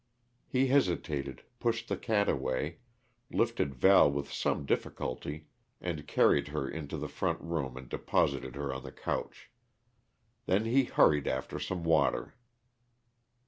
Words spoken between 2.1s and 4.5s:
away, lifted Val with